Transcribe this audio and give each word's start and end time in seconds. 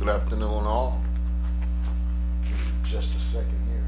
Good 0.00 0.08
afternoon, 0.08 0.64
all. 0.64 0.98
Just 2.84 3.14
a 3.14 3.20
second 3.20 3.60
here. 3.68 3.84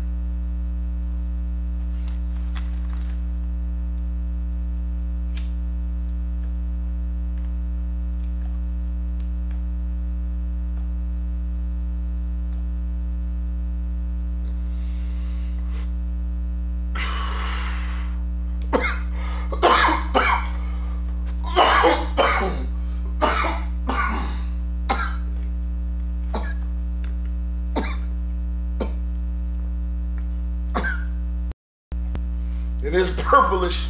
It 32.85 32.95
is 32.95 33.11
purplish, 33.23 33.89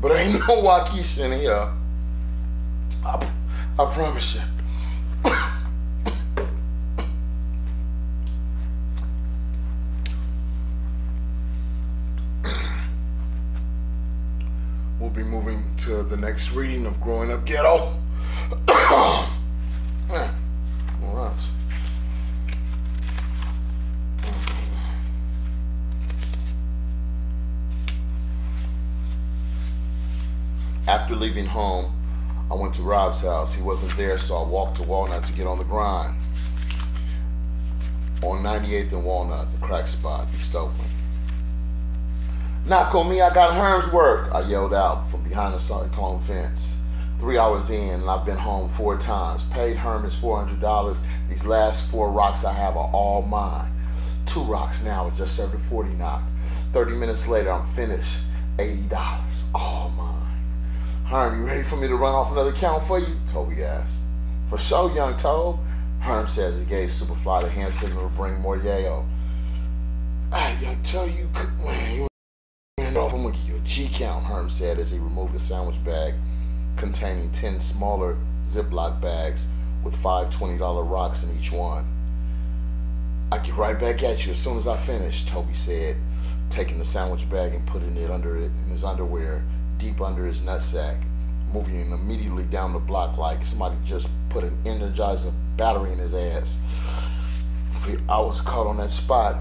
but 0.00 0.12
ain't 0.16 0.34
no 0.48 0.62
Waukesha 0.62 1.24
in 1.24 1.32
here. 1.40 1.68
I, 3.04 3.30
I 3.78 3.84
promise 3.92 4.34
you. 4.34 4.40
we'll 15.00 15.10
be 15.10 15.22
moving 15.22 15.62
to 15.78 16.02
the 16.02 16.16
next 16.16 16.52
reading 16.52 16.86
of 16.86 17.00
Growing 17.00 17.32
Up 17.32 17.44
Ghetto. 17.44 17.92
Yeah. 20.08 20.30
All 21.02 21.16
right. 21.16 21.40
After 31.06 31.14
leaving 31.14 31.46
home, 31.46 31.92
I 32.50 32.54
went 32.54 32.74
to 32.74 32.82
Rob's 32.82 33.22
house. 33.22 33.54
He 33.54 33.62
wasn't 33.62 33.96
there, 33.96 34.18
so 34.18 34.38
I 34.38 34.44
walked 34.44 34.78
to 34.78 34.82
Walnut 34.82 35.22
to 35.26 35.32
get 35.34 35.46
on 35.46 35.56
the 35.56 35.62
grind. 35.62 36.16
On 38.24 38.42
98th 38.42 38.90
and 38.90 39.04
Walnut, 39.04 39.52
the 39.52 39.58
crack 39.64 39.86
spot, 39.86 40.26
East 40.36 40.52
Oakland. 40.56 40.90
Knock 42.66 42.92
on 42.92 43.08
me, 43.08 43.20
I 43.20 43.32
got 43.32 43.54
Herm's 43.54 43.92
work, 43.92 44.34
I 44.34 44.40
yelled 44.48 44.74
out 44.74 45.08
from 45.08 45.22
behind 45.22 45.54
the 45.54 45.60
cyclone 45.60 46.18
fence. 46.18 46.80
Three 47.20 47.38
hours 47.38 47.70
in, 47.70 48.00
and 48.00 48.10
I've 48.10 48.26
been 48.26 48.36
home 48.36 48.68
four 48.68 48.98
times. 48.98 49.44
Paid 49.44 49.76
Herm 49.76 50.02
his 50.02 50.16
$400. 50.16 51.06
These 51.30 51.46
last 51.46 51.88
four 51.88 52.10
rocks 52.10 52.44
I 52.44 52.52
have 52.52 52.76
are 52.76 52.90
all 52.92 53.22
mine. 53.22 53.70
Two 54.24 54.42
rocks 54.42 54.84
now, 54.84 55.08
just 55.10 55.36
served 55.36 55.54
a 55.54 55.58
40 55.58 55.90
knock. 55.90 56.24
30 56.72 56.96
minutes 56.96 57.28
later, 57.28 57.52
I'm 57.52 57.64
finished. 57.64 58.22
$80, 58.58 59.54
all 59.54 59.92
mine. 59.96 60.15
Herm, 61.06 61.38
you 61.38 61.46
ready 61.46 61.62
for 61.62 61.76
me 61.76 61.86
to 61.86 61.94
run 61.94 62.16
off 62.16 62.32
another 62.32 62.50
count 62.50 62.82
for 62.82 62.98
you? 62.98 63.16
Toby 63.28 63.62
asked. 63.62 64.02
For 64.48 64.58
sure, 64.58 64.92
young 64.92 65.16
Tobe. 65.16 65.60
Herm 66.00 66.26
says 66.26 66.58
he 66.58 66.64
gave 66.64 66.88
Superfly 66.88 67.42
the 67.42 67.48
hand 67.48 67.72
signal 67.72 68.02
to 68.02 68.08
bring 68.16 68.40
more 68.40 68.58
yayo. 68.58 69.06
Hey, 70.32 70.58
young 70.60 70.82
Tobe, 70.82 71.12
you 71.12 71.30
could, 71.32 71.56
man, 71.60 71.94
you 71.94 72.08
ain't 72.80 72.96
off. 72.96 73.14
I'm 73.14 73.22
gonna 73.22 73.36
give 73.36 73.48
you 73.48 73.54
a 73.54 73.60
G 73.60 73.88
count, 73.92 74.24
Herm 74.24 74.50
said 74.50 74.80
as 74.80 74.90
he 74.90 74.98
removed 74.98 75.36
a 75.36 75.38
sandwich 75.38 75.82
bag 75.84 76.14
containing 76.74 77.30
10 77.30 77.60
smaller 77.60 78.16
Ziploc 78.42 79.00
bags 79.00 79.46
with 79.84 79.94
five 79.94 80.28
$20 80.30 80.58
rocks 80.90 81.22
in 81.22 81.38
each 81.38 81.52
one. 81.52 81.86
I'll 83.30 83.40
get 83.44 83.54
right 83.54 83.78
back 83.78 84.02
at 84.02 84.26
you 84.26 84.32
as 84.32 84.40
soon 84.40 84.56
as 84.56 84.66
I 84.66 84.76
finish, 84.76 85.24
Toby 85.24 85.54
said, 85.54 85.98
taking 86.50 86.80
the 86.80 86.84
sandwich 86.84 87.30
bag 87.30 87.54
and 87.54 87.64
putting 87.64 87.96
it 87.96 88.10
under 88.10 88.36
it 88.36 88.50
in 88.64 88.70
his 88.70 88.82
underwear 88.82 89.44
deep 89.78 90.00
under 90.00 90.26
his 90.26 90.42
nutsack, 90.42 91.00
moving 91.52 91.90
immediately 91.90 92.44
down 92.44 92.72
the 92.72 92.78
block 92.78 93.16
like 93.18 93.44
somebody 93.44 93.76
just 93.84 94.10
put 94.28 94.42
an 94.42 94.56
energizer 94.64 95.32
battery 95.56 95.92
in 95.92 95.98
his 95.98 96.14
ass. 96.14 96.62
If 97.86 98.00
I 98.08 98.18
was 98.18 98.40
caught 98.40 98.66
on 98.66 98.78
that 98.78 98.90
spot 98.90 99.36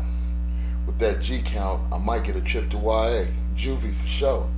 with 0.86 1.00
that 1.00 1.22
G 1.22 1.42
count, 1.44 1.92
I 1.92 1.98
might 1.98 2.24
get 2.24 2.36
a 2.36 2.42
trip 2.42 2.70
to 2.70 2.78
YA, 2.78 3.26
juvie 3.56 3.94
for 3.94 4.08
sure. 4.08 4.50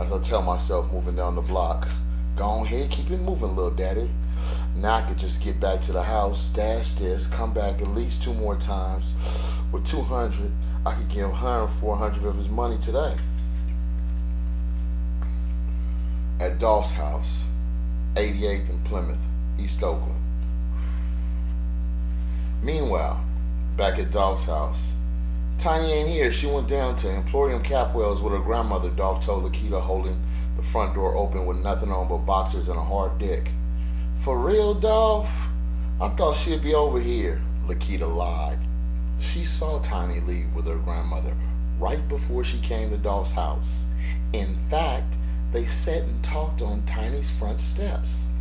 As 0.00 0.12
I 0.12 0.18
tell 0.20 0.42
myself 0.42 0.92
moving 0.92 1.16
down 1.16 1.34
the 1.34 1.42
block, 1.42 1.88
go 2.36 2.44
on 2.44 2.64
ahead, 2.66 2.90
keep 2.90 3.10
it 3.10 3.18
moving, 3.18 3.54
little 3.54 3.70
daddy. 3.70 4.08
Now 4.76 4.94
I 4.94 5.02
could 5.02 5.18
just 5.18 5.42
get 5.42 5.60
back 5.60 5.80
to 5.82 5.92
the 5.92 6.02
house, 6.02 6.40
stash 6.40 6.92
this, 6.94 7.26
come 7.26 7.52
back 7.52 7.80
at 7.80 7.88
least 7.88 8.22
two 8.22 8.32
more 8.34 8.56
times. 8.56 9.14
With 9.72 9.84
200, 9.86 10.50
I 10.86 10.94
could 10.94 11.08
give 11.08 11.28
him 11.30 11.68
400 11.68 12.24
of 12.24 12.36
his 12.36 12.48
money 12.48 12.78
today. 12.78 13.14
At 16.40 16.58
Dolph's 16.58 16.92
house, 16.92 17.46
88th 18.14 18.70
and 18.70 18.84
Plymouth, 18.84 19.28
East 19.58 19.82
Oakland. 19.82 20.22
Meanwhile, 22.62 23.24
back 23.76 23.98
at 23.98 24.10
Dolph's 24.10 24.44
house, 24.44 24.94
Tiny 25.58 25.90
ain't 25.90 26.08
here. 26.08 26.30
She 26.30 26.46
went 26.46 26.68
down 26.68 26.94
to 26.96 27.10
Emporium 27.10 27.62
Capwell's 27.64 28.22
with 28.22 28.32
her 28.32 28.38
grandmother, 28.38 28.90
Dolph 28.90 29.24
told 29.24 29.42
Lakita, 29.42 29.80
holding 29.80 30.22
the 30.54 30.62
front 30.62 30.94
door 30.94 31.16
open 31.16 31.46
with 31.46 31.56
nothing 31.56 31.90
on 31.90 32.08
but 32.08 32.18
boxers 32.18 32.68
and 32.68 32.78
a 32.78 32.82
hard 32.82 33.18
dick. 33.18 33.50
For 34.18 34.38
real, 34.38 34.74
Dolph? 34.74 35.48
I 36.00 36.08
thought 36.10 36.36
she'd 36.36 36.62
be 36.62 36.74
over 36.74 37.00
here, 37.00 37.40
Lakita 37.66 38.06
lied. 38.06 38.60
She 39.18 39.42
saw 39.42 39.80
Tiny 39.80 40.20
leave 40.20 40.54
with 40.54 40.66
her 40.68 40.76
grandmother 40.76 41.34
right 41.80 42.06
before 42.08 42.44
she 42.44 42.58
came 42.58 42.90
to 42.90 42.96
Dolph's 42.96 43.32
house. 43.32 43.86
In 44.32 44.54
fact, 44.54 45.16
they 45.52 45.64
sat 45.66 46.02
and 46.02 46.22
talked 46.22 46.62
on 46.62 46.82
Tiny's 46.84 47.30
front 47.30 47.60
steps. 47.60 48.32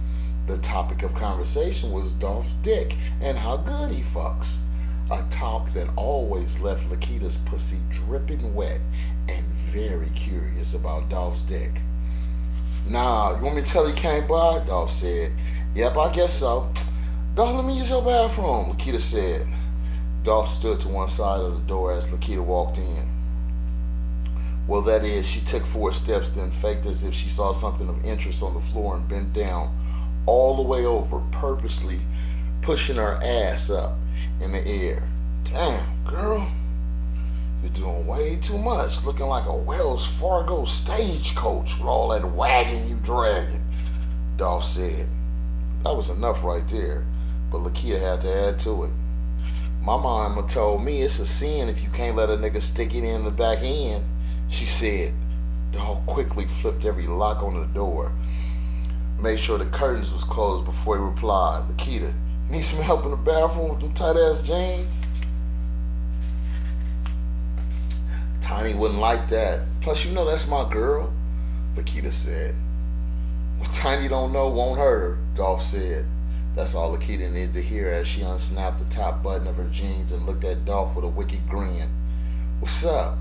The 0.47 0.57
topic 0.59 1.03
of 1.03 1.13
conversation 1.13 1.91
was 1.91 2.13
Dolph's 2.13 2.53
dick 2.56 2.95
and 3.22 3.38
how 3.38 3.57
good 3.57 3.91
he 3.91 4.01
fucks. 4.01 4.63
A 5.09 5.25
talk 5.29 5.72
that 5.73 5.88
always 5.96 6.59
left 6.59 6.90
Lakita's 6.90 7.38
pussy 7.38 7.78
dripping 7.90 8.53
wet 8.53 8.81
and 9.29 9.46
very 9.46 10.09
curious 10.09 10.73
about 10.73 11.09
Dolph's 11.09 11.44
dick. 11.44 11.81
Nah, 12.90 13.38
you 13.38 13.44
want 13.44 13.57
me 13.57 13.62
to 13.62 13.72
tell 13.72 13.88
you 13.88 13.94
came 13.94 14.28
by? 14.28 14.59
Dolph 14.66 14.91
said. 14.91 15.31
Yep, 15.75 15.97
I 15.97 16.13
guess 16.13 16.40
so. 16.40 16.72
Dolph, 17.35 17.56
let 17.56 17.66
me 17.66 17.78
use 17.78 17.90
your 17.90 18.01
bathroom, 18.01 18.72
Lakita 18.72 19.00
said. 19.00 19.47
Dolph 20.23 20.47
stood 20.50 20.79
to 20.81 20.88
one 20.88 21.09
side 21.09 21.41
of 21.41 21.53
the 21.53 21.67
door 21.67 21.91
as 21.91 22.07
Lakita 22.09 22.44
walked 22.44 22.78
in. 22.78 23.16
Well, 24.67 24.81
that 24.81 25.05
is, 25.05 25.25
she 25.25 25.39
took 25.39 25.63
four 25.63 25.94
steps, 25.94 26.29
then 26.29 26.51
faked 26.51 26.85
as 26.85 27.03
if 27.03 27.13
she 27.13 27.29
saw 27.29 27.53
something 27.53 27.88
of 27.88 28.03
interest 28.03 28.44
on 28.44 28.53
the 28.53 28.59
floor 28.59 28.97
and 28.97 29.07
bent 29.07 29.31
down 29.31 29.73
all 30.25 30.57
the 30.57 30.63
way 30.63 30.85
over, 30.85 31.22
purposely 31.31 32.00
pushing 32.61 32.97
her 32.97 33.17
ass 33.23 33.69
up 33.69 33.97
in 34.41 34.51
the 34.51 34.67
air. 34.67 35.07
Damn, 35.45 36.03
girl, 36.03 36.45
you're 37.61 37.72
doing 37.72 38.05
way 38.05 38.38
too 38.41 38.57
much, 38.57 39.05
looking 39.05 39.28
like 39.28 39.45
a 39.45 39.55
Wells 39.55 40.05
Fargo 40.05 40.66
stagecoach 40.66 41.78
with 41.78 41.88
all 41.88 42.09
that 42.09 42.25
wagging 42.25 42.88
you 42.89 42.99
dragging, 43.01 43.63
Dolph 44.35 44.66
said. 44.66 45.07
That 45.85 45.95
was 45.95 46.09
enough 46.09 46.44
right 46.44 46.67
there, 46.67 47.05
but 47.49 47.63
Lakita 47.63 48.01
had 48.01 48.22
to 48.22 48.49
add 48.49 48.59
to 48.59 48.84
it. 48.84 48.91
My 49.81 49.95
mama 49.95 50.45
told 50.45 50.84
me 50.84 51.03
it's 51.03 51.19
a 51.19 51.25
sin 51.25 51.69
if 51.69 51.81
you 51.81 51.89
can't 51.91 52.17
let 52.17 52.29
a 52.29 52.34
nigga 52.34 52.61
stick 52.61 52.94
it 52.94 53.05
in 53.05 53.23
the 53.23 53.31
back 53.31 53.59
end. 53.61 54.03
She 54.47 54.66
said. 54.66 55.13
Dolph 55.72 56.06
quickly 56.06 56.46
flipped 56.46 56.85
every 56.85 57.08
lock 57.08 57.44
on 57.44 57.59
the 57.59 57.68
door. 57.68 58.12
Made 59.19 59.40
sure 59.40 59.58
the 59.58 59.66
curtains 59.66 60.13
was 60.13 60.24
closed 60.24 60.66
before 60.66 60.97
he 60.97 61.03
replied. 61.03 61.67
Lakita, 61.70 62.14
need 62.49 62.64
some 62.64 62.82
help 62.82 63.03
in 63.03 63.11
the 63.11 63.17
bathroom 63.17 63.70
with 63.70 63.82
them 63.82 63.94
tight 63.94 64.16
ass 64.16 64.41
jeans? 64.41 65.03
Tiny 68.40 68.73
wouldn't 68.73 68.99
like 68.99 69.28
that. 69.28 69.61
Plus, 69.82 70.05
you 70.05 70.14
know 70.14 70.26
that's 70.26 70.47
my 70.47 70.70
girl, 70.72 71.14
Lakita 71.76 72.14
said. 72.14 72.55
What 73.58 73.72
Tiny 73.72 74.08
don't 74.08 74.32
know 74.32 74.47
won't 74.47 74.79
hurt 74.79 75.00
her, 75.00 75.17
Dolph 75.35 75.61
said. 75.61 76.05
That's 76.55 76.73
all 76.73 76.96
Lakita 76.96 77.32
needed 77.32 77.53
to 77.53 77.61
hear 77.61 77.91
as 77.91 78.08
she 78.08 78.22
unsnapped 78.22 78.79
the 78.79 78.85
top 78.85 79.22
button 79.22 79.47
of 79.47 79.58
her 79.58 79.67
jeans 79.70 80.11
and 80.11 80.26
looked 80.26 80.43
at 80.43 80.66
Dolph 80.66 80.96
with 80.96 81.05
a 81.05 81.08
wicked 81.08 81.47
grin. 81.50 81.90
What's 82.59 82.85
up? 82.85 83.17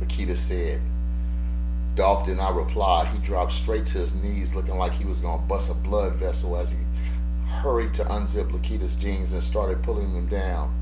Lakita 0.00 0.36
said. 0.36 0.80
Dolph 1.94 2.24
did 2.24 2.36
not 2.36 2.54
reply. 2.54 3.06
He 3.06 3.18
dropped 3.18 3.52
straight 3.52 3.86
to 3.86 3.98
his 3.98 4.14
knees, 4.14 4.54
looking 4.54 4.78
like 4.78 4.92
he 4.92 5.04
was 5.04 5.20
going 5.20 5.40
to 5.40 5.46
bust 5.46 5.70
a 5.70 5.74
blood 5.74 6.14
vessel 6.14 6.56
as 6.56 6.70
he 6.70 6.78
hurried 7.46 7.94
to 7.94 8.04
unzip 8.04 8.50
Lakita's 8.50 8.94
jeans 8.94 9.32
and 9.32 9.42
started 9.42 9.82
pulling 9.82 10.12
them 10.14 10.28
down. 10.28 10.74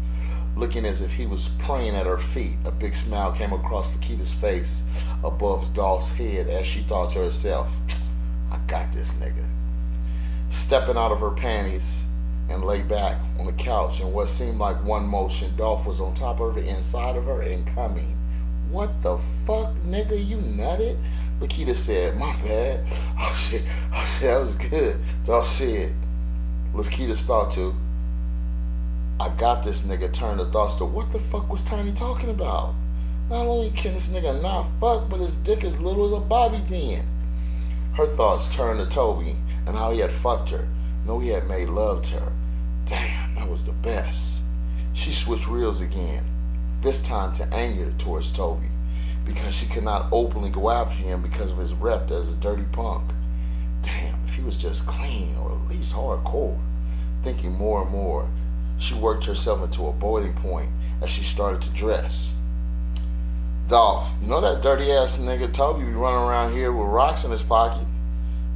Looking 0.56 0.84
as 0.84 1.00
if 1.00 1.12
he 1.12 1.26
was 1.26 1.48
praying 1.58 1.94
at 1.94 2.06
her 2.06 2.18
feet, 2.18 2.56
a 2.64 2.70
big 2.70 2.94
smile 2.94 3.32
came 3.32 3.52
across 3.52 3.96
Lakita's 3.96 4.32
face 4.32 4.82
above 5.24 5.72
Dolph's 5.74 6.10
head 6.10 6.48
as 6.48 6.66
she 6.66 6.80
thought 6.80 7.10
to 7.10 7.20
herself, 7.20 7.74
I 8.50 8.58
got 8.66 8.92
this 8.92 9.14
nigga. 9.14 9.46
Stepping 10.48 10.96
out 10.96 11.12
of 11.12 11.20
her 11.20 11.30
panties, 11.30 12.06
and 12.48 12.64
lay 12.64 12.82
back 12.82 13.20
on 13.38 13.46
the 13.46 13.52
couch. 13.52 14.00
In 14.00 14.12
what 14.12 14.28
seemed 14.28 14.58
like 14.58 14.82
one 14.84 15.06
motion, 15.06 15.54
Dolph 15.56 15.86
was 15.86 16.00
on 16.00 16.14
top 16.14 16.40
of 16.40 16.54
her, 16.54 16.60
inside 16.60 17.16
of 17.16 17.24
her, 17.26 17.42
and 17.42 17.66
coming. 17.66 18.16
What 18.70 19.02
the 19.02 19.18
fuck, 19.46 19.72
nigga? 19.86 20.24
You 20.24 20.38
nutted? 20.38 20.98
Lakita 21.40 21.76
said, 21.76 22.16
My 22.16 22.34
bad. 22.42 22.80
Oh 23.18 23.32
shit. 23.34 23.62
Oh 23.94 24.04
shit, 24.04 24.28
that 24.28 24.40
was 24.40 24.54
good. 24.54 25.00
Dolph 25.24 25.46
said. 25.46 25.92
Lakita's 26.74 27.22
thought 27.22 27.50
to, 27.52 27.74
I 29.18 29.30
got 29.30 29.64
this 29.64 29.82
nigga 29.82 30.12
turned 30.12 30.40
the 30.40 30.46
thoughts 30.46 30.74
to 30.76 30.84
what 30.84 31.10
the 31.10 31.18
fuck 31.18 31.50
was 31.50 31.64
Tiny 31.64 31.92
talking 31.92 32.28
about? 32.28 32.74
Not 33.30 33.46
only 33.46 33.70
can 33.70 33.94
this 33.94 34.08
nigga 34.08 34.40
not 34.42 34.68
fuck, 34.78 35.08
but 35.08 35.20
his 35.20 35.36
dick 35.36 35.64
as 35.64 35.80
little 35.80 36.04
as 36.04 36.12
a 36.12 36.20
bobby 36.20 36.62
pin. 36.68 37.06
Her 37.94 38.06
thoughts 38.06 38.54
turned 38.54 38.78
to 38.78 38.86
Toby 38.86 39.36
and 39.66 39.74
how 39.74 39.90
he 39.90 40.00
had 40.00 40.12
fucked 40.12 40.50
her. 40.50 40.68
No, 41.06 41.18
he 41.18 41.30
had 41.30 41.48
made 41.48 41.68
love 41.68 42.02
to 42.02 42.14
her. 42.16 42.32
Damn, 42.84 43.34
that 43.36 43.48
was 43.48 43.64
the 43.64 43.72
best. 43.72 44.42
She 44.92 45.12
switched 45.12 45.48
reels 45.48 45.80
again, 45.80 46.24
this 46.86 47.02
time 47.02 47.32
to 47.32 47.44
anger 47.52 47.92
towards 47.98 48.32
Toby, 48.32 48.68
because 49.24 49.52
she 49.52 49.66
could 49.66 49.82
not 49.82 50.06
openly 50.12 50.50
go 50.50 50.70
after 50.70 50.94
him 50.94 51.20
because 51.20 51.50
of 51.50 51.58
his 51.58 51.74
rep 51.74 52.12
as 52.12 52.32
a 52.32 52.36
dirty 52.36 52.62
punk. 52.70 53.02
Damn, 53.82 54.24
if 54.24 54.34
he 54.34 54.42
was 54.42 54.56
just 54.56 54.86
clean 54.86 55.36
or 55.38 55.50
at 55.50 55.68
least 55.68 55.92
hardcore. 55.92 56.56
Thinking 57.24 57.54
more 57.54 57.82
and 57.82 57.90
more, 57.90 58.28
she 58.78 58.94
worked 58.94 59.24
herself 59.24 59.64
into 59.64 59.88
a 59.88 59.92
boiling 59.92 60.34
point 60.34 60.70
as 61.02 61.10
she 61.10 61.24
started 61.24 61.60
to 61.62 61.70
dress. 61.70 62.38
Dolph, 63.66 64.12
you 64.22 64.28
know 64.28 64.40
that 64.40 64.62
dirty 64.62 64.92
ass 64.92 65.18
nigga 65.18 65.52
Toby 65.52 65.84
be 65.84 65.90
running 65.90 66.28
around 66.28 66.54
here 66.54 66.70
with 66.70 66.86
rocks 66.86 67.24
in 67.24 67.32
his 67.32 67.42
pocket? 67.42 67.84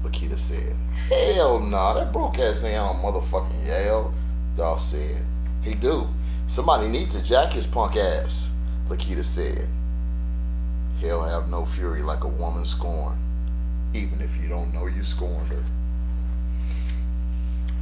Lakita 0.05 0.39
said. 0.39 0.77
Hell 1.09 1.59
nah, 1.59 1.95
that 1.95 2.13
broke 2.13 2.39
ass 2.39 2.61
nigga 2.61 2.81
on 2.81 3.03
motherfucking 3.03 3.67
Yale. 3.67 4.15
Dolph 4.57 4.83
said. 4.83 5.27
He 5.65 5.75
do. 5.75 6.07
Somebody 6.51 6.89
needs 6.89 7.15
to 7.15 7.23
jack 7.23 7.53
his 7.53 7.65
punk 7.65 7.95
ass, 7.95 8.57
Lakita 8.89 9.23
said. 9.23 9.69
He'll 10.99 11.23
have 11.23 11.49
no 11.49 11.65
fury 11.65 12.03
like 12.03 12.25
a 12.25 12.29
woman 12.29 12.65
scorned, 12.65 13.21
even 13.95 14.21
if 14.21 14.37
you 14.37 14.49
don't 14.49 14.75
know 14.75 14.87
you 14.87 15.05
scorned 15.05 15.47
her. 15.47 15.63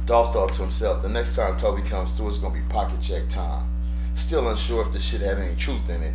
Dolph 0.05 0.33
thought 0.33 0.53
to 0.53 0.61
himself, 0.61 1.01
the 1.01 1.09
next 1.09 1.35
time 1.35 1.57
Toby 1.57 1.81
comes 1.81 2.11
through, 2.11 2.29
it's 2.29 2.37
gonna 2.37 2.53
be 2.53 2.61
pocket 2.69 3.01
check 3.01 3.27
time. 3.27 3.67
Still 4.13 4.47
unsure 4.47 4.83
if 4.83 4.91
the 4.91 4.99
shit 4.99 5.21
had 5.21 5.39
any 5.39 5.55
truth 5.55 5.89
in 5.89 6.03
it. 6.03 6.13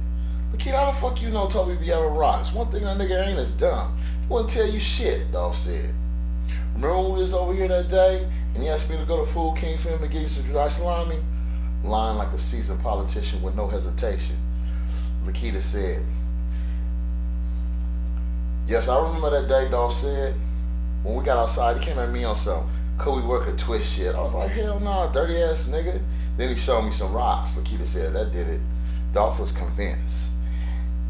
Lakita, 0.53 0.77
how 0.77 0.93
the 0.93 0.97
fuck 0.97 1.21
you 1.21 1.31
know 1.31 1.49
Toby 1.49 1.75
be 1.75 1.89
having 1.89 2.15
rocks? 2.15 2.53
One 2.53 2.71
thing 2.71 2.85
that 2.85 2.97
nigga 2.99 3.27
ain't 3.27 3.39
is 3.41 3.51
dumb. 3.51 3.99
He 4.21 4.33
wouldn't 4.33 4.51
tell 4.51 4.69
you 4.69 4.79
shit, 4.79 5.33
Dolph 5.33 5.57
said. 5.57 5.93
Remember 6.75 6.99
when 6.99 7.15
we 7.15 7.19
was 7.19 7.35
over 7.35 7.53
here 7.53 7.67
that 7.67 7.89
day 7.89 8.29
and 8.55 8.63
he 8.63 8.69
asked 8.69 8.89
me 8.89 8.97
to 8.97 9.05
go 9.05 9.25
to 9.25 9.27
Food 9.29 9.57
King 9.57 9.77
for 9.77 9.89
him 9.89 10.05
and 10.05 10.13
give 10.13 10.23
you 10.23 10.29
some 10.29 10.45
dry 10.45 10.69
salami? 10.69 11.17
Lying 11.85 12.19
like 12.19 12.33
a 12.33 12.39
seasoned 12.39 12.83
politician 12.83 13.41
with 13.43 13.55
no 13.55 13.69
hesitation. 13.69 14.37
Lakita 15.25 15.63
said, 15.63 16.03
Yes, 18.67 18.89
I 18.89 19.01
remember 19.01 19.31
that 19.31 19.49
day, 19.49 19.71
Dolph 19.71 19.95
said. 19.95 20.35
When 21.03 21.17
we 21.17 21.25
got 21.25 21.39
outside, 21.39 21.79
he 21.79 21.85
came 21.85 21.99
at 21.99 22.11
me 22.11 22.25
on 22.25 22.37
some 22.37 22.69
could 22.99 23.15
we 23.15 23.23
work 23.23 23.49
a 23.49 23.53
twist 23.57 23.97
shit. 23.97 24.15
I 24.15 24.21
was 24.21 24.35
like, 24.35 24.51
hell 24.51 24.79
no, 24.79 24.85
nah, 24.85 25.07
dirty 25.09 25.41
ass 25.41 25.69
nigga. 25.69 26.01
Then 26.37 26.49
he 26.49 26.55
showed 26.55 26.83
me 26.83 26.93
some 26.93 27.13
rocks. 27.13 27.55
Lakita 27.55 27.87
said 27.87 28.15
that 28.15 28.33
did 28.33 28.49
it. 28.49 28.61
Dolph 29.13 29.41
was 29.41 29.53
convinced. 29.53 30.33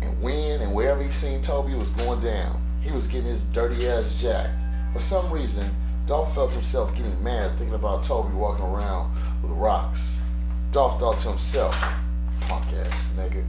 And 0.03 0.21
when 0.21 0.61
and 0.61 0.75
wherever 0.75 1.03
he 1.03 1.11
seen 1.11 1.43
Toby 1.43 1.75
was 1.75 1.91
going 1.91 2.21
down, 2.21 2.63
he 2.83 2.91
was 2.91 3.07
getting 3.07 3.29
his 3.29 3.45
dirty 3.45 3.89
ass 3.89 4.21
jacked. 4.21 4.61
For 4.93 5.01
some 5.01 5.31
reason, 5.33 5.71
Dolph 6.07 6.35
felt 6.35 6.53
himself 6.53 6.95
getting 6.95 7.23
mad 7.23 7.51
thinking 7.57 7.75
about 7.75 8.05
Toby 8.05 8.35
walking 8.35 8.65
around 8.65 9.15
with 9.43 9.53
rocks. 9.53 10.21
Dolph 10.75 10.99
thought 10.99 11.21
to 11.21 11.29
himself, 11.29 11.81
punk 12.41 12.65
ass 12.73 13.13
nigga. 13.17 13.45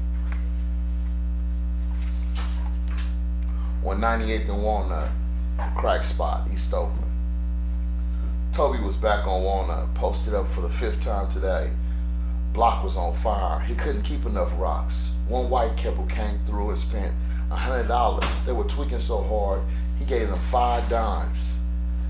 On 3.83 3.99
98th 3.99 4.47
and 4.47 4.63
Walnut, 4.63 5.09
crack 5.75 6.03
spot, 6.03 6.47
East 6.53 6.71
Oakland. 6.71 7.01
Toby 8.53 8.77
was 8.77 8.95
back 8.95 9.25
on 9.25 9.41
Walnut, 9.41 9.91
posted 9.95 10.35
up 10.35 10.47
for 10.47 10.61
the 10.61 10.69
fifth 10.69 10.99
time 10.99 11.27
today. 11.31 11.71
Block 12.53 12.83
was 12.83 12.95
on 12.95 13.15
fire. 13.15 13.59
He 13.61 13.73
couldn't 13.73 14.03
keep 14.03 14.27
enough 14.27 14.51
rocks. 14.59 15.15
One 15.27 15.49
white 15.49 15.75
couple 15.77 16.05
came 16.05 16.37
through 16.45 16.69
and 16.69 16.77
spent 16.77 17.11
a 17.49 17.55
hundred 17.55 17.87
dollars. 17.87 18.45
They 18.45 18.51
were 18.51 18.65
tweaking 18.65 18.99
so 18.99 19.23
hard, 19.23 19.63
he 19.97 20.05
gave 20.05 20.27
them 20.27 20.37
five 20.37 20.87
dimes. 20.91 21.57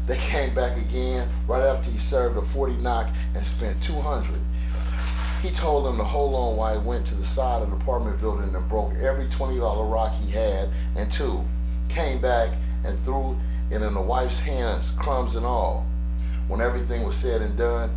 They 0.08 0.18
came 0.18 0.54
back 0.54 0.76
again 0.78 1.30
right 1.48 1.64
after 1.64 1.90
he 1.90 2.00
served 2.00 2.36
a 2.36 2.42
40 2.42 2.74
knock 2.82 3.08
and 3.34 3.46
spent 3.46 3.82
200. 3.82 4.42
He 5.46 5.52
told 5.52 5.86
them 5.86 5.98
to 5.98 6.04
hold 6.04 6.34
on 6.34 6.58
while 6.58 6.74
he 6.74 6.88
went 6.88 7.06
to 7.06 7.14
the 7.14 7.24
side 7.24 7.62
of 7.62 7.70
the 7.70 7.76
apartment 7.76 8.20
building 8.20 8.56
and 8.56 8.68
broke 8.68 8.96
every 8.96 9.28
$20 9.28 9.92
rock 9.92 10.12
he 10.16 10.32
had 10.32 10.70
and 10.96 11.12
two. 11.12 11.46
Came 11.88 12.20
back 12.20 12.50
and 12.84 13.00
threw 13.06 13.38
it 13.70 13.84
in 13.84 13.94
the 13.94 14.02
wife's 14.02 14.40
hands, 14.40 14.90
crumbs 14.90 15.36
and 15.36 15.46
all. 15.46 15.86
When 16.48 16.62
everything 16.62 17.06
was 17.06 17.16
said 17.16 17.44
and 17.44 17.56
done, 17.56 17.92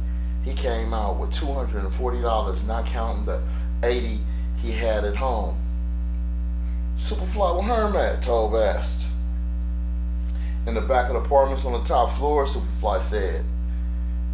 he 0.44 0.52
came 0.52 0.92
out 0.92 1.18
with 1.18 1.30
$240, 1.30 2.66
not 2.66 2.84
counting 2.84 3.24
the 3.24 3.42
80 3.82 4.20
he 4.60 4.72
had 4.72 5.06
at 5.06 5.16
home. 5.16 5.56
Superfly, 6.98 7.54
where 7.54 7.62
Herm 7.62 7.96
at? 7.96 8.20
Tobe 8.20 8.56
asked. 8.56 9.08
In 10.66 10.74
the 10.74 10.82
back 10.82 11.08
of 11.08 11.14
the 11.14 11.20
apartments 11.20 11.64
on 11.64 11.72
the 11.72 11.82
top 11.82 12.12
floor, 12.12 12.44
Superfly 12.44 13.00
said, 13.00 13.42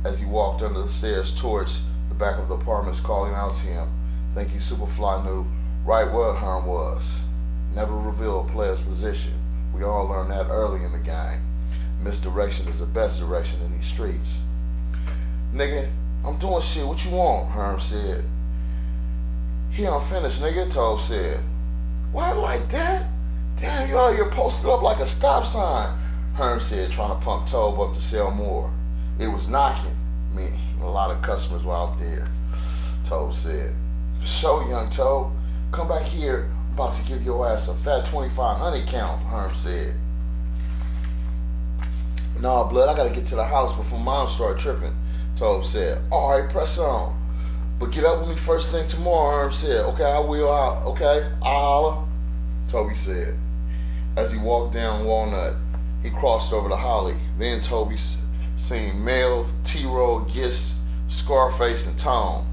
as 0.02 0.19
he 0.19 0.26
walked 0.26 0.62
under 0.62 0.82
the 0.82 0.88
stairs 0.88 1.40
towards 1.40 1.84
the 2.16 2.25
back 2.25 2.38
of 2.38 2.49
the 2.49 2.55
apartments, 2.55 3.00
calling 3.00 3.34
out 3.34 3.55
to 3.55 3.66
him. 3.66 3.88
Thank 4.34 4.52
you, 4.52 4.61
Superfly 4.61 5.25
knew 5.25 5.46
right 5.84 6.11
where 6.11 6.32
Herm 6.32 6.66
was. 6.66 7.22
Never 7.75 7.94
reveal 7.94 8.40
a 8.40 8.44
player's 8.44 8.81
position. 8.81 9.34
We 9.75 9.84
all 9.84 10.06
learned 10.06 10.31
that 10.31 10.49
early 10.49 10.84
in 10.84 10.93
the 10.93 10.99
game 10.99 11.40
misdirection 12.05 12.69
is 12.69 12.78
the 12.78 12.87
best 12.87 13.19
direction 13.19 13.61
in 13.62 13.72
these 13.72 13.87
streets. 13.87 14.43
Nigga, 15.55 15.90
I'm 16.25 16.38
doing 16.38 16.61
shit. 16.62 16.87
What 16.87 17.05
you 17.05 17.12
want? 17.12 17.50
Herm 17.50 17.81
said. 17.81 18.25
He 19.70 19.84
unfinished, 19.84 20.40
nigga, 20.40 20.70
Tobe 20.70 21.00
said. 21.00 21.40
Why 22.12 22.32
like 22.32 22.69
that? 22.69 23.06
Damn, 23.56 23.88
you 23.88 23.99
out 23.99 24.14
here 24.14 24.28
posted 24.31 24.69
up 24.69 24.82
like 24.82 24.99
a 24.99 25.06
stop 25.06 25.46
sign, 25.46 25.99
Herm 26.34 26.61
said, 26.61 26.93
trying 26.93 27.19
to 27.19 27.25
pump 27.25 27.46
Tobe 27.49 27.81
up 27.81 27.94
to 27.94 28.00
sell 28.00 28.31
more. 28.31 28.70
It 29.19 29.28
was 29.28 29.49
knocking. 29.49 29.96
Mean, 30.32 30.52
a 30.81 30.87
lot 30.88 31.11
of 31.11 31.23
customers 31.23 31.64
were 31.64 31.75
out 31.75 31.99
there, 31.99 32.26
Tobe 33.04 33.33
said. 33.33 33.75
For 34.21 34.26
sure, 34.26 34.69
young 34.69 34.90
Tobe. 34.90 35.33
Come 35.73 35.88
back 35.88 36.02
here. 36.02 36.50
I'm 36.69 36.75
about 36.75 36.95
to 36.95 37.07
give 37.07 37.25
your 37.25 37.49
ass 37.49 37.69
a 37.69 37.75
fat 37.75 38.07
2500 38.07 38.87
count, 38.87 39.23
Herm 39.23 39.54
said. 39.54 39.95
Nah, 42.40 42.64
blood, 42.69 42.88
I 42.88 42.97
gotta 42.97 43.14
get 43.14 43.26
to 43.26 43.37
the 43.37 43.45
house 43.45 43.76
before 43.76 43.99
mom 43.99 44.28
start 44.28 44.59
tripping. 44.59 44.97
Tobe 45.37 45.64
said, 45.64 46.02
Alright, 46.11 46.50
press 46.50 46.78
on. 46.78 47.21
But 47.78 47.90
get 47.90 48.04
up 48.04 48.21
with 48.21 48.31
me 48.31 48.37
first 48.37 48.73
thing 48.73 48.87
tomorrow, 48.87 49.43
Herm 49.43 49.52
said. 49.52 49.85
Okay, 49.87 50.04
I 50.04 50.19
will. 50.19 50.50
i 50.50 50.83
okay, 50.85 51.28
I'll 51.43 51.61
holler. 51.61 52.09
Toby 52.69 52.95
said. 52.95 53.35
As 54.16 54.33
he 54.33 54.38
walked 54.38 54.75
down 54.75 55.04
Walnut, 55.04 55.54
he 56.02 56.11
crossed 56.11 56.52
over 56.52 56.69
to 56.69 56.76
Holly. 56.76 57.16
Then 57.38 57.61
Toby 57.61 57.97
seen 58.56 59.04
Mel, 59.04 59.46
T-Roll, 59.64 60.20
Gist, 60.26 60.80
Scarface, 61.08 61.87
and 61.87 61.99
Tom. 61.99 62.46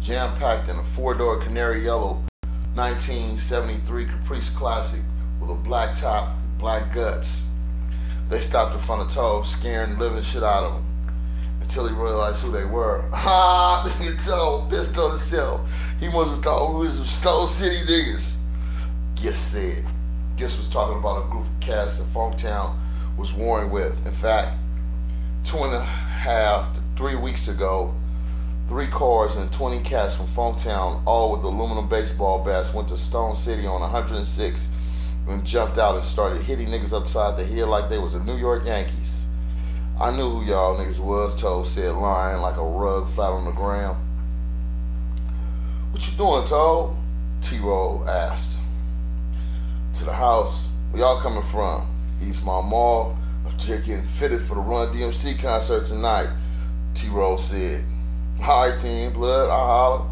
Jam-packed 0.00 0.68
in 0.68 0.76
a 0.76 0.84
four-door 0.84 1.42
canary 1.42 1.84
yellow 1.84 2.22
1973 2.74 4.06
Caprice 4.06 4.50
Classic 4.50 5.02
with 5.40 5.50
a 5.50 5.54
black 5.54 5.94
top, 5.94 6.36
black 6.58 6.94
guts. 6.94 7.50
They 8.28 8.40
stopped 8.40 8.74
in 8.74 8.80
front 8.80 9.02
of 9.02 9.12
Tobe, 9.12 9.46
scaring 9.46 9.98
the 9.98 10.04
living 10.04 10.22
shit 10.22 10.42
out 10.42 10.62
of 10.62 10.76
him. 10.76 10.84
Until 11.60 11.88
he 11.88 11.94
realized 11.94 12.42
who 12.42 12.52
they 12.52 12.64
were. 12.64 13.04
Ah, 13.12 13.84
nigga 13.86 14.24
Tobe, 14.24 14.70
this 14.70 14.92
told 14.92 15.12
himself. 15.12 15.68
He 15.98 16.08
must 16.08 16.30
have 16.30 16.42
thought 16.42 16.72
we 16.72 16.86
was 16.86 16.96
some 16.96 17.06
Stone 17.06 17.48
City 17.48 17.92
niggas. 17.92 18.42
Gist 19.16 19.52
said. 19.52 19.84
Gist 20.36 20.58
was 20.58 20.70
talking 20.70 20.98
about 20.98 21.26
a 21.26 21.28
group 21.28 21.44
of 21.44 21.60
cats 21.60 21.96
that 21.96 22.06
Funktown 22.14 22.74
was 23.18 23.34
warring 23.34 23.70
with. 23.70 24.06
In 24.06 24.12
fact, 24.14 24.56
two 25.44 25.58
and 25.58 25.74
a 25.74 25.80
half 25.80 26.74
to 26.74 26.80
three 26.96 27.16
weeks 27.16 27.48
ago, 27.48 27.94
three 28.66 28.86
cars 28.86 29.36
and 29.36 29.52
20 29.52 29.80
cats 29.80 30.16
from 30.16 30.26
Funktown, 30.26 31.02
all 31.06 31.32
with 31.32 31.42
aluminum 31.42 31.88
baseball 31.88 32.44
bats, 32.44 32.74
went 32.74 32.88
to 32.88 32.96
Stone 32.96 33.36
City 33.36 33.66
on 33.66 33.80
106 33.80 34.68
and 35.28 35.44
jumped 35.44 35.78
out 35.78 35.96
and 35.96 36.04
started 36.04 36.42
hitting 36.42 36.68
niggas 36.68 36.92
upside 36.92 37.36
the 37.36 37.44
head 37.44 37.68
like 37.68 37.88
they 37.88 37.98
was 37.98 38.12
the 38.12 38.20
New 38.20 38.36
York 38.36 38.64
Yankees. 38.64 39.26
I 40.00 40.10
knew 40.10 40.30
who 40.30 40.44
y'all 40.44 40.78
niggas 40.78 40.98
was, 40.98 41.38
Tobe 41.40 41.66
said, 41.66 41.94
lying 41.94 42.40
like 42.40 42.56
a 42.56 42.64
rug 42.64 43.08
flat 43.08 43.32
on 43.32 43.44
the 43.44 43.52
ground. 43.52 43.98
What 45.92 46.06
you 46.06 46.16
doing, 46.16 46.44
Tobe? 46.46 46.96
T-Roll 47.42 48.08
asked. 48.08 48.58
To 49.94 50.04
the 50.04 50.12
house. 50.14 50.68
Where 50.90 51.02
y'all 51.02 51.20
coming 51.20 51.42
from? 51.42 51.86
Eastmont 52.22 52.68
Mall. 52.68 53.16
I'm 53.68 53.82
getting 53.82 54.06
fitted 54.06 54.40
for 54.40 54.54
the 54.54 54.60
Run 54.60 54.88
DMC 54.88 55.38
concert 55.38 55.84
tonight. 55.84 56.28
T-Roll 56.94 57.36
said. 57.36 57.84
Alright, 58.40 58.80
Team 58.80 59.12
Blood, 59.12 59.50
I 59.50 59.54
holler. 59.54 60.08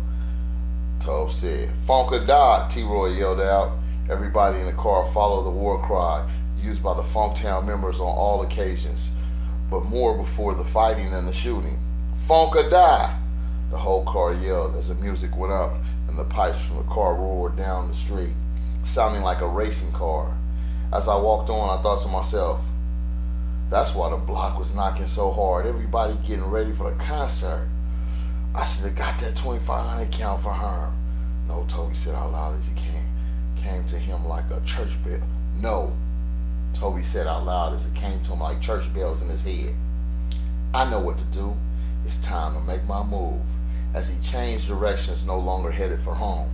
Tobe 1.01 1.33
said. 1.33 1.71
Funk 1.87 2.13
or 2.13 2.21
die, 2.21 2.69
T-Roll 2.71 3.11
yelled 3.11 3.41
out. 3.41 3.79
Everybody 4.11 4.61
in 4.61 4.67
the 4.67 4.75
car 4.75 5.05
followed 5.07 5.45
the 5.45 5.51
war 5.51 5.83
cry 5.83 6.29
used 6.61 6.83
by 6.83 6.95
the 6.95 7.03
Funktown 7.03 7.67
members 7.67 8.01
on 8.01 8.07
all 8.07 8.43
occasions, 8.43 9.17
but 9.71 9.85
more 9.87 10.17
before 10.17 10.55
the 10.55 10.65
fighting 10.65 11.13
and 11.15 11.27
the 11.27 11.33
shooting. 11.33 11.79
Funk 12.27 12.55
or 12.55 12.69
die! 12.69 13.19
The 13.71 13.79
whole 13.79 14.05
car 14.05 14.35
yelled 14.35 14.77
as 14.77 14.89
the 14.89 14.95
music 14.97 15.37
went 15.37 15.55
up 15.55 15.79
and 16.09 16.19
the 16.19 16.25
pipes 16.25 16.63
from 16.63 16.77
the 16.77 16.83
car 16.85 17.15
roared 17.15 17.57
down 17.57 17.89
the 17.89 17.95
street, 17.95 18.35
sounding 18.85 19.23
like 19.23 19.41
a 19.41 19.49
racing 19.49 19.93
car. 19.93 20.37
As 20.93 21.09
I 21.09 21.17
walked 21.17 21.49
on, 21.49 21.79
I 21.79 21.83
thought 21.83 22.01
to 22.03 22.09
myself, 22.09 22.61
that's 23.71 23.95
why 23.95 24.11
the 24.11 24.17
block 24.17 24.59
was 24.59 24.75
knocking 24.75 25.07
so 25.07 25.31
hard. 25.31 25.67
Everybody 25.67 26.15
getting 26.27 26.51
ready 26.51 26.73
for 26.73 26.91
the 26.91 26.97
concert. 26.97 27.69
I 28.55 28.65
should 28.65 28.87
have 28.87 28.97
got 28.97 29.19
that 29.21 29.37
2500 29.37 30.11
count 30.11 30.43
for 30.43 30.53
her. 30.53 30.93
No, 31.47 31.65
Toby 31.69 31.95
said 31.95 32.15
out 32.15 32.33
loud 32.33 32.59
as 32.59 32.69
he 32.69 32.75
came, 32.75 33.07
came 33.57 33.87
to 33.87 33.97
him 33.97 34.25
like 34.25 34.51
a 34.51 34.61
church 34.65 35.03
bell. 35.05 35.21
No, 35.55 35.97
Toby 36.73 37.03
said 37.03 37.27
out 37.27 37.45
loud 37.45 37.75
as 37.75 37.87
it 37.87 37.95
came 37.95 38.23
to 38.23 38.33
him 38.33 38.41
like 38.41 38.61
church 38.61 38.93
bells 38.95 39.23
in 39.23 39.29
his 39.29 39.43
head. 39.43 39.75
I 40.73 40.89
know 40.91 41.01
what 41.01 41.19
to 41.19 41.25
do. 41.27 41.55
It's 42.05 42.19
time 42.19 42.55
to 42.55 42.61
make 42.61 42.85
my 42.85 43.03
move. 43.03 43.41
As 43.95 44.09
he 44.09 44.21
changed 44.23 44.69
directions, 44.69 45.27
no 45.27 45.39
longer 45.39 45.71
headed 45.71 46.01
for 46.01 46.15
home. 46.15 46.51